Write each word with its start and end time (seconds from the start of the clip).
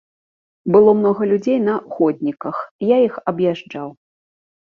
Было 0.75 0.93
многа 1.01 1.27
людзей 1.31 1.59
на 1.67 1.75
ходніках, 1.97 2.55
я 2.95 2.99
іх 3.07 3.13
аб'язджаў. 3.33 3.87